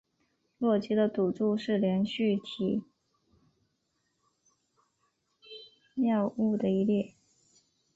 [0.57, 2.81] 洛基的赌注是连续体
[5.93, 7.13] 谬误的一例。